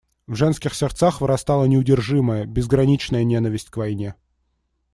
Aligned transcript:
В 0.25 0.33
женских 0.35 0.73
сердцах 0.73 1.21
вырастала 1.21 1.65
неудержимая, 1.65 2.47
безграничная 2.47 3.23
ненависть 3.23 3.69
к 3.69 3.77
войне. 3.77 4.15